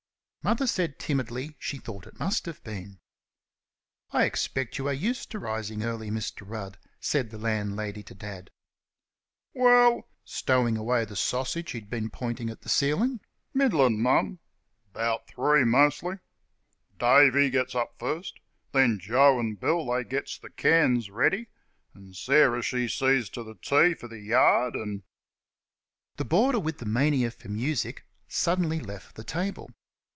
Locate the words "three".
15.27-15.63